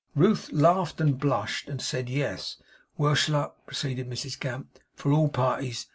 Ruth 0.15 0.51
laughed 0.51 0.97
blushed, 1.19 1.69
and 1.69 1.79
said 1.79 2.09
'Yes.' 2.09 2.57
'Worse 2.97 3.29
luck,' 3.29 3.63
proceeded 3.67 4.09
Mrs 4.09 4.39
Gamp, 4.39 4.79
'for 4.95 5.11
all 5.11 5.29
parties! 5.29 5.85